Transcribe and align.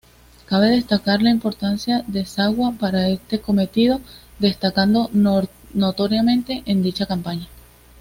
Cabe 0.47 0.69
destacar 0.69 1.21
la 1.21 1.29
importancia 1.29 2.03
de 2.07 2.25
Sawa 2.25 2.71
para 2.71 3.07
este 3.09 3.39
cometido, 3.39 4.01
destacando 4.39 5.11
notoriamente 5.13 6.63
en 6.65 6.81
dicha 6.81 7.05
campaña. 7.05 7.47